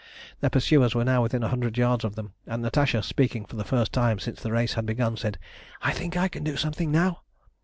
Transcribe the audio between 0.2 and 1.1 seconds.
Their pursuers were